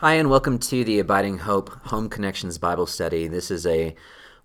[0.00, 3.26] Hi, and welcome to the Abiding Hope Home Connections Bible Study.
[3.26, 3.96] This is a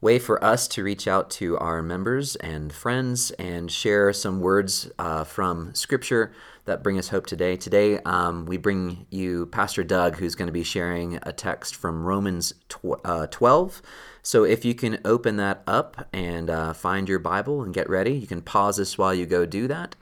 [0.02, 4.90] way for us to reach out to our members and friends and share some words
[4.98, 6.34] uh, from Scripture
[6.66, 7.56] that bring us hope today.
[7.56, 12.04] Today, um, we bring you Pastor Doug, who's going to be sharing a text from
[12.04, 13.84] Romans tw- uh, 12.
[14.24, 18.14] So, if you can open that up and uh, find your Bible and get ready,
[18.14, 19.96] you can pause this while you go do that,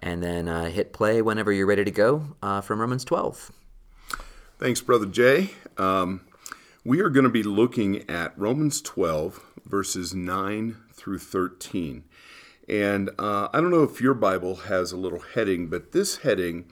[0.00, 3.52] and then uh, hit play whenever you're ready to go uh, from Romans 12.
[4.58, 5.50] Thanks, Brother Jay.
[5.76, 6.22] Um,
[6.84, 12.02] we are going to be looking at Romans 12, verses 9 through 13.
[12.68, 16.64] And uh, I don't know if your Bible has a little heading, but this heading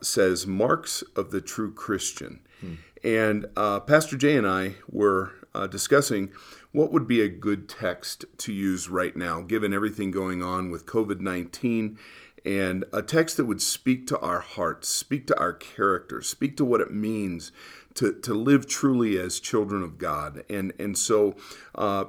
[0.00, 2.40] says Marks of the True Christian.
[2.60, 2.74] Hmm.
[3.04, 6.32] And uh, Pastor Jay and I were uh, discussing
[6.72, 10.86] what would be a good text to use right now, given everything going on with
[10.86, 11.98] COVID 19
[12.44, 16.64] and a text that would speak to our hearts, speak to our character, speak to
[16.64, 17.52] what it means
[17.94, 20.44] to, to live truly as children of God.
[20.48, 21.36] And, and so
[21.74, 22.06] uh,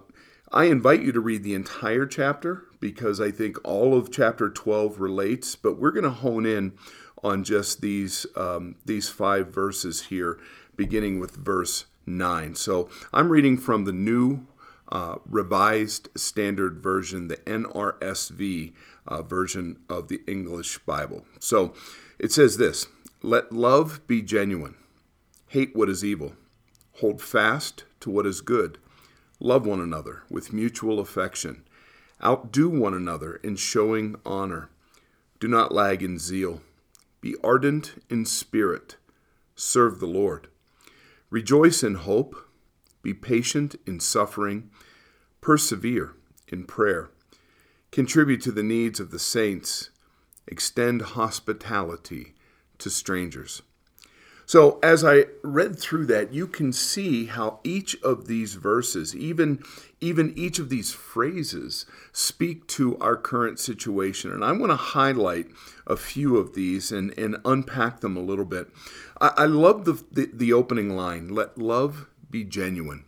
[0.51, 4.99] I invite you to read the entire chapter because I think all of chapter 12
[4.99, 6.73] relates, but we're going to hone in
[7.23, 10.39] on just these, um, these five verses here,
[10.75, 12.55] beginning with verse 9.
[12.55, 14.45] So I'm reading from the New
[14.91, 18.73] uh, Revised Standard Version, the NRSV
[19.07, 21.25] uh, version of the English Bible.
[21.39, 21.73] So
[22.19, 22.87] it says this
[23.21, 24.75] Let love be genuine,
[25.47, 26.33] hate what is evil,
[26.99, 28.77] hold fast to what is good,
[29.39, 31.63] love one another with mutual affection,
[32.23, 34.69] outdo one another in showing honor.
[35.39, 36.61] Do not lag in zeal,
[37.19, 38.95] be ardent in spirit,
[39.55, 40.47] serve the Lord.
[41.29, 42.35] Rejoice in hope,
[43.01, 44.69] be patient in suffering,
[45.41, 46.13] persevere
[46.47, 47.09] in prayer.
[47.93, 49.91] Contribute to the needs of the saints.
[50.47, 52.33] Extend hospitality
[52.79, 53.61] to strangers.
[54.47, 59.63] So, as I read through that, you can see how each of these verses, even,
[60.01, 64.31] even each of these phrases, speak to our current situation.
[64.31, 65.45] And I want to highlight
[65.85, 68.69] a few of these and, and unpack them a little bit.
[69.21, 73.05] I, I love the, the, the opening line let love be genuine.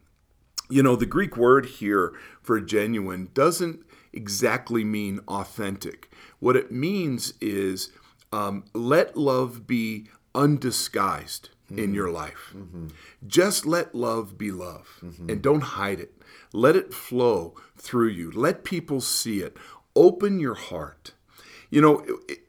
[0.69, 3.84] You know, the Greek word here for genuine doesn't
[4.15, 6.11] exactly mean authentic.
[6.39, 7.91] What it means is
[8.31, 11.79] um, let love be undisguised mm-hmm.
[11.79, 12.53] in your life.
[12.55, 12.87] Mm-hmm.
[13.25, 15.29] Just let love be love mm-hmm.
[15.29, 16.13] and don't hide it.
[16.53, 18.31] Let it flow through you.
[18.31, 19.57] Let people see it.
[19.95, 21.13] Open your heart.
[21.69, 22.05] You know,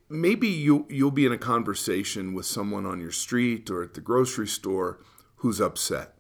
[0.09, 4.01] maybe you you'll be in a conversation with someone on your street or at the
[4.01, 5.01] grocery store
[5.37, 6.15] who's upset,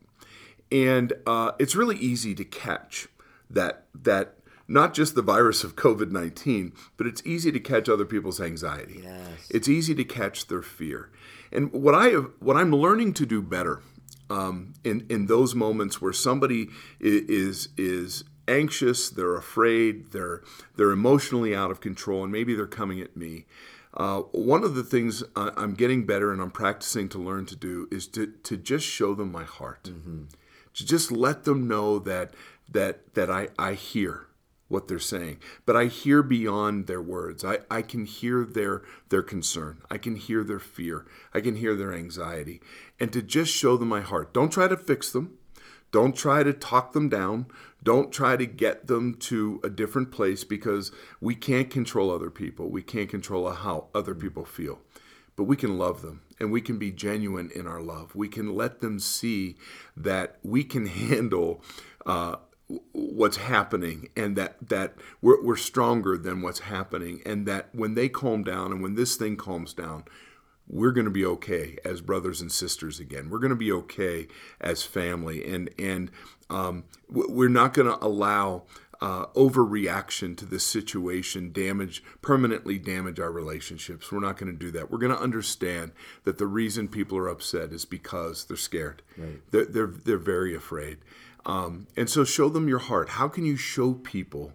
[0.73, 3.09] and uh, it's really easy to catch
[3.51, 4.37] that that
[4.69, 9.01] not just the virus of COVID 19, but it's easy to catch other people's anxiety.
[9.03, 9.49] Yes.
[9.51, 11.11] It's easy to catch their fear.
[11.53, 13.83] And what, I have, what I'm learning to do better
[14.29, 16.69] um, in, in those moments where somebody
[17.01, 20.43] is, is anxious, they're afraid, they're,
[20.77, 23.47] they're emotionally out of control, and maybe they're coming at me.
[23.95, 27.89] Uh, one of the things I'm getting better and I'm practicing to learn to do
[27.91, 29.85] is to, to just show them my heart.
[29.85, 30.25] Mm-hmm.
[30.75, 32.35] To just let them know that
[32.71, 34.26] that that I, I hear
[34.69, 35.39] what they're saying.
[35.65, 37.45] But i hear beyond their words.
[37.45, 39.83] I, I can hear their their concern.
[39.91, 41.07] I can hear their fear.
[41.33, 42.61] I can hear their anxiety.
[42.99, 45.39] And to just show them my heart don't try to fix them.
[45.93, 47.47] Don't try to talk them down.
[47.83, 50.91] Don't try to get them to a different place because
[51.21, 52.69] we can't control other people.
[52.69, 54.81] We can't control how other people feel.
[55.37, 58.15] But we can love them and we can be genuine in our love.
[58.15, 59.57] We can let them see
[59.97, 61.63] that we can handle
[62.05, 62.37] uh,
[62.93, 68.09] what's happening and that that we're, we're stronger than what's happening and that when they
[68.09, 70.05] calm down and when this thing calms down
[70.69, 73.31] we're going to be okay as brothers and sisters again.
[73.31, 74.27] We're going to be okay
[74.61, 76.11] as family and and
[76.51, 78.65] um, we're not going to allow
[79.01, 84.11] uh, overreaction to this situation damage permanently damage our relationships.
[84.11, 84.91] We're not going to do that.
[84.91, 85.93] We're going to understand
[86.25, 89.03] that the reason people are upset is because they're scared.
[89.19, 89.41] Right.
[89.51, 90.99] they're, they're, they're very afraid
[91.47, 93.11] um, and so show them your heart.
[93.11, 94.53] How can you show people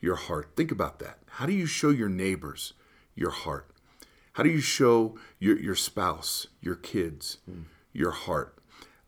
[0.00, 0.50] your heart?
[0.54, 1.18] Think about that.
[1.26, 2.74] How do you show your neighbors
[3.14, 3.70] your heart?
[4.34, 7.64] How do you show your, your spouse, your kids, mm.
[7.92, 8.58] your heart?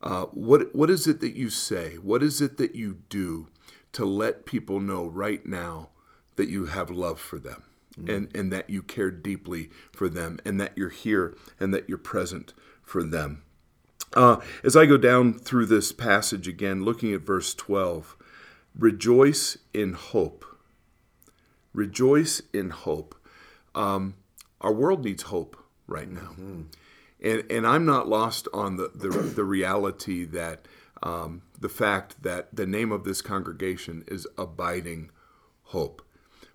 [0.01, 1.95] Uh, what what is it that you say?
[1.95, 3.47] What is it that you do
[3.93, 5.89] to let people know right now
[6.35, 7.63] that you have love for them
[7.99, 8.15] mm.
[8.15, 11.97] and, and that you care deeply for them and that you're here and that you're
[11.97, 13.43] present for them?
[14.13, 18.15] Uh, as I go down through this passage again, looking at verse 12,
[18.77, 20.45] rejoice in hope.
[21.73, 23.15] Rejoice in hope.
[23.75, 24.15] Um,
[24.61, 25.57] our world needs hope
[25.87, 26.31] right now.
[26.31, 26.61] Mm-hmm.
[27.23, 30.67] And, and I'm not lost on the, the, the reality that
[31.03, 35.11] um, the fact that the name of this congregation is Abiding
[35.63, 36.01] Hope.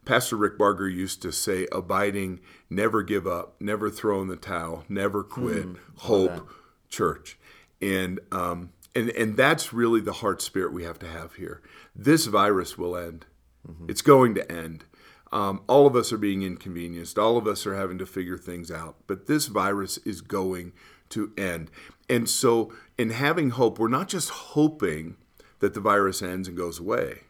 [0.04, 4.84] Pastor Rick Barger used to say, abiding, never give up, never throw in the towel,
[4.88, 6.48] never quit, mm, hope,
[6.88, 7.38] church.
[7.82, 11.60] And, um, and, and that's really the heart spirit we have to have here.
[11.94, 13.26] This virus will end,
[13.68, 13.90] mm-hmm.
[13.90, 14.84] it's going to end.
[15.32, 17.18] Um, all of us are being inconvenienced.
[17.18, 18.96] All of us are having to figure things out.
[19.06, 20.72] But this virus is going
[21.08, 21.70] to end.
[22.08, 25.16] And so, in having hope, we're not just hoping
[25.60, 27.20] that the virus ends and goes away.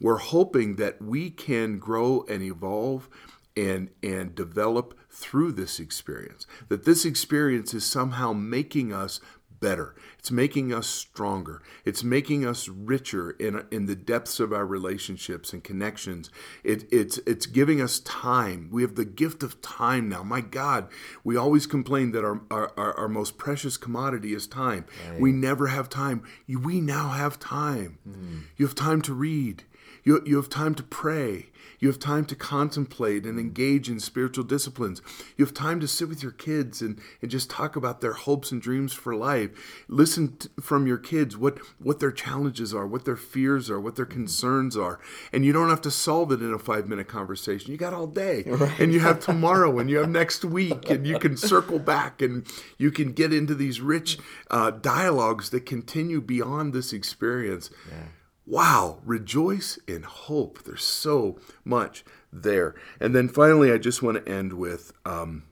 [0.00, 3.08] We're hoping that we can grow and evolve
[3.56, 6.46] and and develop through this experience.
[6.68, 9.20] That this experience is somehow making us
[9.60, 9.94] better.
[10.18, 11.62] It's making us stronger.
[11.84, 16.30] It's making us richer in, in the depths of our relationships and connections.
[16.64, 18.68] It, it's, it's giving us time.
[18.72, 20.22] We have the gift of time now.
[20.22, 20.88] My God,
[21.24, 24.86] we always complain that our, our, our most precious commodity is time.
[25.08, 25.20] Right.
[25.20, 26.22] We never have time.
[26.48, 27.98] We now have time.
[28.08, 28.42] Mm.
[28.56, 29.64] You have time to read.
[30.04, 31.46] You, you have time to pray.
[31.80, 35.00] You have time to contemplate and engage in spiritual disciplines.
[35.36, 38.52] You have time to sit with your kids and, and just talk about their hopes
[38.52, 39.50] and dreams for life.
[39.88, 43.96] Listen to, from your kids what, what their challenges are, what their fears are, what
[43.96, 45.00] their concerns are.
[45.32, 47.72] And you don't have to solve it in a five minute conversation.
[47.72, 48.44] You got all day.
[48.60, 48.80] Right.
[48.80, 52.46] And you have tomorrow and you have next week and you can circle back and
[52.76, 54.18] you can get into these rich
[54.50, 57.70] uh, dialogues that continue beyond this experience.
[57.88, 58.08] Yeah
[58.46, 60.64] wow, rejoice in hope.
[60.64, 62.74] There's so much there.
[62.98, 65.44] And then finally, I just want to end with um,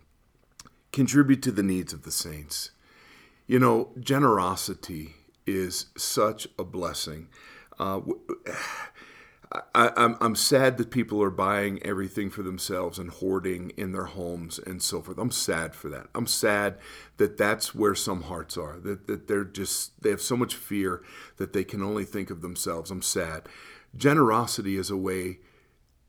[0.93, 2.71] contribute to the needs of the saints.
[3.47, 5.15] You know, generosity
[5.47, 7.29] is such a blessing.
[7.79, 8.01] Uh,
[9.51, 13.93] I, am I'm, I'm sad that people are buying everything for themselves and hoarding in
[13.93, 15.19] their homes and so forth.
[15.19, 16.09] I'm sad for that.
[16.15, 16.77] I'm sad
[17.17, 18.79] that that's where some hearts are.
[18.79, 21.03] That that they're just they have so much fear
[21.39, 22.91] that they can only think of themselves.
[22.91, 23.49] I'm sad.
[23.97, 25.39] Generosity is a way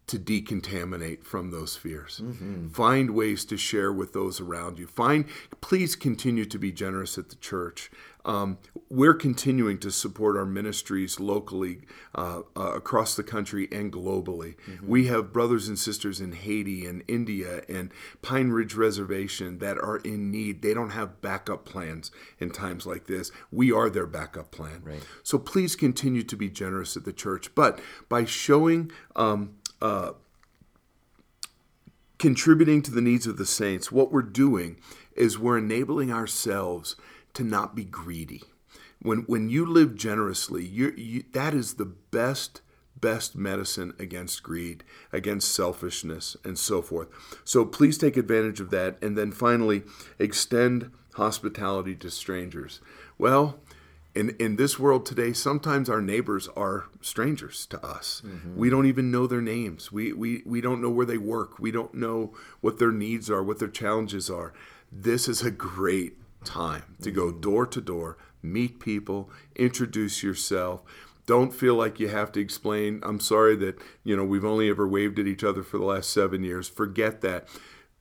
[0.09, 2.19] to decontaminate from those fears.
[2.23, 2.69] Mm-hmm.
[2.69, 4.88] Find ways to share with those around you.
[4.88, 5.25] Find,
[5.61, 7.91] please continue to be generous at the church.
[8.25, 8.57] Um,
[8.89, 11.81] we're continuing to support our ministries locally,
[12.13, 14.56] uh, uh, across the country, and globally.
[14.67, 14.88] Mm-hmm.
[14.88, 17.91] We have brothers and sisters in Haiti and India and
[18.21, 20.61] Pine Ridge Reservation that are in need.
[20.61, 23.31] They don't have backup plans in times like this.
[23.51, 24.81] We are their backup plan.
[24.83, 25.03] Right.
[25.23, 27.56] So please continue to be generous at the church.
[27.56, 27.79] But
[28.09, 30.11] by showing um, uh,
[32.17, 34.77] contributing to the needs of the saints, what we're doing
[35.15, 36.95] is we're enabling ourselves
[37.33, 38.43] to not be greedy.
[39.01, 42.61] When, when you live generously, you, that is the best
[42.99, 47.07] best medicine against greed, against selfishness, and so forth.
[47.43, 49.01] So please take advantage of that.
[49.01, 49.83] And then finally,
[50.17, 52.81] extend hospitality to strangers.
[53.17, 53.59] Well,
[54.15, 58.21] in, in this world today, sometimes our neighbors are strangers to us.
[58.25, 58.57] Mm-hmm.
[58.57, 59.91] We don't even know their names.
[59.91, 61.59] We, we, we don't know where they work.
[61.59, 64.53] We don't know what their needs are, what their challenges are.
[64.91, 67.41] This is a great time to go mm-hmm.
[67.41, 70.81] door to door, meet people, introduce yourself.
[71.27, 73.01] Don't feel like you have to explain.
[73.03, 76.09] I'm sorry that, you know, we've only ever waved at each other for the last
[76.09, 76.67] seven years.
[76.67, 77.47] Forget that.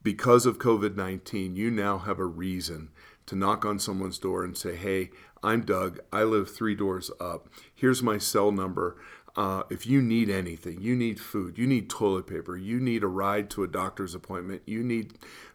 [0.03, 2.89] Because of COVID 19, you now have a reason
[3.29, 5.11] to knock on someone's door and say, Hey,
[5.43, 6.01] I'm Doug.
[6.13, 7.49] I live three doors up.
[7.75, 8.97] Here's my cell number.
[9.37, 13.07] Uh, if you need anything, you need food, you need toilet paper, you need a
[13.07, 15.13] ride to a doctor's appointment, you need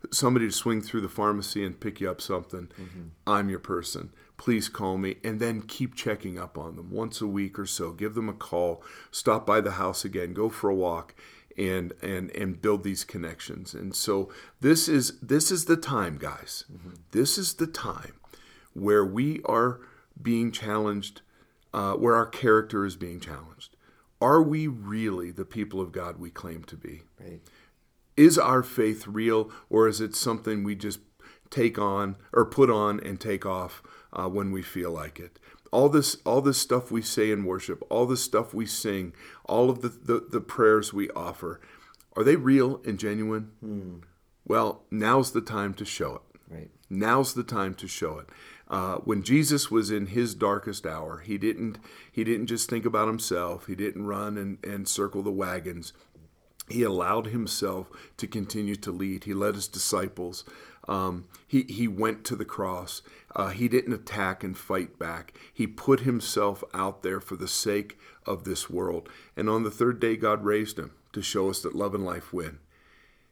[0.10, 3.08] somebody to swing through the pharmacy and pick you up something, mm-hmm.
[3.28, 4.14] I'm your person.
[4.38, 7.92] Please call me and then keep checking up on them once a week or so.
[7.92, 8.82] Give them a call,
[9.12, 11.14] stop by the house again, go for a walk
[11.58, 13.74] and and and build these connections.
[13.74, 14.32] And so
[14.62, 16.66] this is this is the time, guys.
[16.72, 16.96] Mm-hmm.
[17.12, 18.14] This is the time
[18.74, 19.82] where we are
[20.22, 21.22] being challenged,
[21.74, 23.76] uh, where our character is being challenged.
[24.22, 27.04] Are we really the people of God we claim to be?
[27.20, 27.42] Right.
[28.16, 31.00] Is our faith real, or is it something we just
[31.50, 33.82] take on or put on and take off
[34.14, 35.40] uh, when we feel like it?
[35.74, 39.14] All this all this stuff we say in worship, all this stuff we sing,
[39.46, 41.60] all of the, the, the prayers we offer,
[42.16, 43.52] are they real and genuine?
[43.66, 44.04] Mm.
[44.46, 46.22] Well, now's the time to show it.
[46.54, 46.70] Right.
[46.90, 48.30] Now's the time to show it.
[48.68, 51.80] Uh, when Jesus was in his darkest hour, he didn't
[52.12, 53.66] he didn't just think about himself.
[53.66, 55.92] He didn't run and, and circle the wagons.
[56.70, 59.24] He allowed himself to continue to lead.
[59.24, 60.46] He led his disciples.
[60.88, 63.02] Um, he, he went to the cross.
[63.36, 65.34] Uh, he didn't attack and fight back.
[65.54, 69.10] He put himself out there for the sake of this world.
[69.36, 72.34] And on the third day, God raised him to show us that love and life
[72.34, 72.60] win.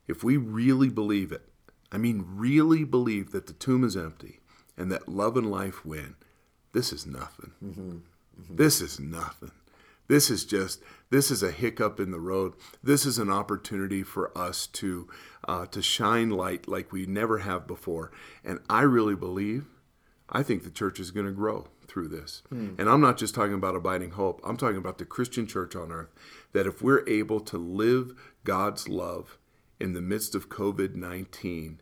[0.07, 1.47] If we really believe it,
[1.91, 4.39] I mean, really believe that the tomb is empty
[4.77, 6.15] and that love and life win,
[6.71, 7.51] this is nothing.
[7.63, 7.91] Mm-hmm.
[7.91, 8.55] Mm-hmm.
[8.55, 9.51] This is nothing.
[10.11, 12.55] This is just this is a hiccup in the road.
[12.83, 15.07] This is an opportunity for us to
[15.47, 18.11] uh, to shine light like we never have before.
[18.43, 19.67] And I really believe,
[20.29, 22.43] I think the church is going to grow through this.
[22.53, 22.77] Mm.
[22.77, 24.41] And I'm not just talking about abiding hope.
[24.43, 26.09] I'm talking about the Christian church on earth.
[26.51, 28.11] That if we're able to live
[28.43, 29.37] God's love
[29.79, 31.79] in the midst of COVID 19,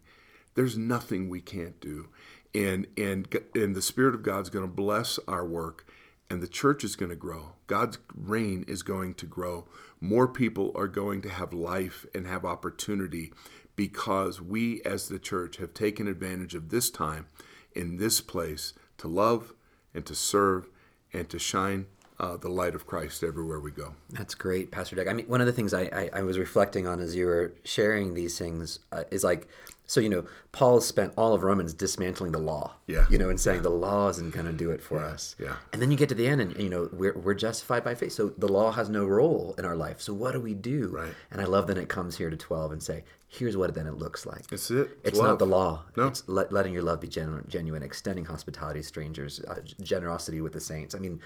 [0.54, 2.10] there's nothing we can't do.
[2.54, 5.88] And, and, and the Spirit of God's going to bless our work
[6.30, 7.54] and the church is going to grow.
[7.68, 9.68] God's reign is going to grow.
[10.00, 13.34] More people are going to have life and have opportunity
[13.76, 17.28] because we, as the church, have taken advantage of this time
[17.74, 19.54] in this place to love
[19.94, 20.70] and to serve
[21.14, 21.88] and to shine
[22.20, 23.94] uh, the light of Christ everywhere we go.
[24.10, 25.08] That's great, Pastor Doug.
[25.08, 27.54] I mean, one of the things I, I, I was reflecting on as you were
[27.64, 29.48] sharing these things uh, is like
[29.90, 32.76] so, you know, Paul spent all of Romans dismantling the law.
[32.86, 33.08] Yeah.
[33.10, 33.64] You know, and saying yeah.
[33.64, 35.08] the law isn't going to do it for yeah.
[35.08, 35.36] us.
[35.40, 35.56] Yeah.
[35.74, 38.12] And then you get to the end and, you know, we're, we're justified by faith.
[38.12, 40.00] So the law has no role in our life.
[40.00, 40.90] So what do we do?
[40.90, 41.14] Right.
[41.32, 43.96] And I love that it comes here to 12 and say, here's what then it
[43.96, 44.52] looks like.
[44.52, 44.92] It's it.
[45.04, 45.82] It's, it's not the law.
[45.98, 46.06] No.
[46.06, 50.54] It's le- letting your love be genuine, genuine extending hospitality to strangers, uh, generosity with
[50.54, 50.94] the saints.
[50.94, 51.20] I mean,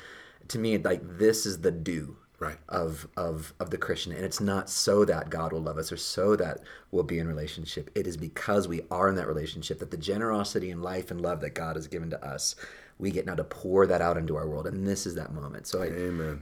[0.50, 2.58] to me, like this is the do right.
[2.70, 5.98] of of of the Christian, and it's not so that God will love us or
[5.98, 6.60] so that
[6.92, 7.90] we'll be in relationship.
[7.96, 11.42] It is because we are in that relationship that the generosity and life and love
[11.42, 12.56] that God has given to us,
[13.00, 15.68] we get now to pour that out into our world, and this is that moment.
[15.68, 15.88] So I.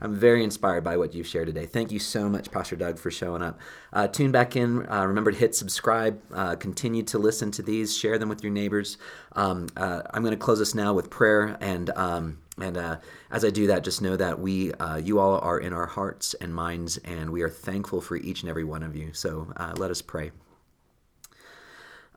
[0.00, 1.66] I'm very inspired by what you've shared today.
[1.66, 3.58] Thank you so much, Pastor Doug, for showing up.
[3.92, 4.86] Uh, tune back in.
[4.90, 6.20] Uh, remember to hit subscribe.
[6.32, 7.96] Uh, continue to listen to these.
[7.96, 8.98] Share them with your neighbors.
[9.32, 11.90] Um, uh, I'm going to close us now with prayer and.
[11.90, 12.96] Um, and uh,
[13.30, 16.34] as I do that, just know that we, uh, you all are in our hearts
[16.34, 19.12] and minds, and we are thankful for each and every one of you.
[19.14, 20.32] So uh, let us pray.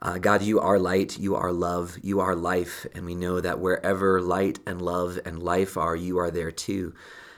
[0.02, 3.60] Uh, God, you are light, you are love, you are life, and we know that
[3.60, 6.94] wherever light and love and life are, you are there too.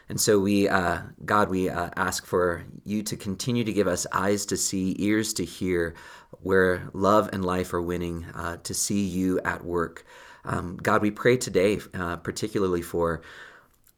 [0.09, 4.07] And so we, uh, God, we uh, ask for you to continue to give us
[4.11, 5.93] eyes to see, ears to hear,
[6.41, 8.25] where love and life are winning,
[8.63, 10.05] to see you at work.
[10.47, 13.21] Um, God, we pray today, uh, particularly for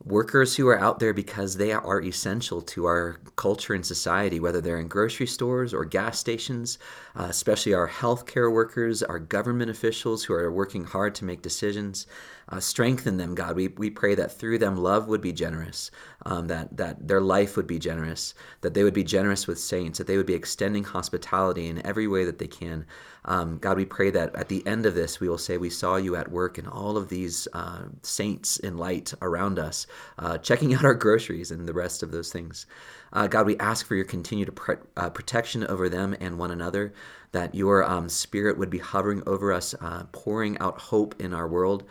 [0.05, 4.61] workers who are out there because they are essential to our culture and society, whether
[4.61, 6.77] they're in grocery stores or gas stations,
[7.17, 12.07] uh, especially our healthcare workers, our government officials who are working hard to make decisions.
[12.51, 13.55] Uh, strengthen them, God.
[13.55, 15.91] We, we pray that through them love would be generous,
[16.25, 19.99] um, that, that their life would be generous, that they would be generous with saints,
[19.99, 22.87] that they would be extending hospitality in every way that they can.
[23.25, 25.97] Um, God, we pray that at the end of this, we will say, We saw
[25.97, 29.85] you at work in all of these uh, saints in light around us,
[30.17, 32.65] uh, checking out our groceries and the rest of those things.
[33.13, 34.57] Uh, God, we ask for your continued
[34.97, 36.93] uh, protection over them and one another,
[37.31, 41.47] that your um, spirit would be hovering over us, uh, pouring out hope in our
[41.47, 41.83] world.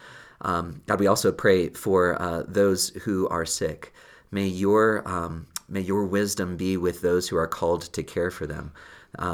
[0.43, 3.93] Um, God, we also pray for uh, those who are sick.
[4.31, 8.47] May your um, may your wisdom be with those who are called to care for
[8.47, 8.73] them.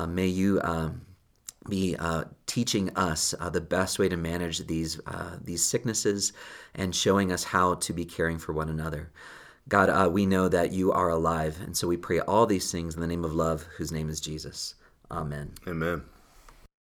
[0.08, 1.02] may you um,
[1.68, 6.32] be uh, teaching us uh, the best way to manage these uh, these sicknesses
[6.74, 9.10] and showing us how to be caring for one another.
[9.68, 12.94] God, uh, we know that you are alive, and so we pray all these things
[12.94, 14.74] in the name of love, whose name is Jesus.
[15.10, 15.52] Amen.
[15.66, 16.02] Amen.